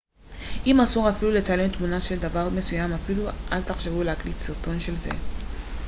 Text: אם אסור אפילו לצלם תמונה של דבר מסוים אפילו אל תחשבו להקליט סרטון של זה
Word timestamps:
אם 0.65 0.81
אסור 0.81 1.09
אפילו 1.09 1.31
לצלם 1.31 1.69
תמונה 1.69 2.01
של 2.01 2.19
דבר 2.19 2.49
מסוים 2.55 2.93
אפילו 2.93 3.29
אל 3.51 3.63
תחשבו 3.63 4.03
להקליט 4.03 4.39
סרטון 4.39 4.79
של 4.79 4.95
זה 4.97 5.09